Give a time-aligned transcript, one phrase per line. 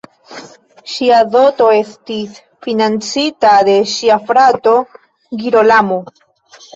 [0.91, 4.73] Ŝia doto estis financita de ŝia frato
[5.43, 6.01] Girolamo.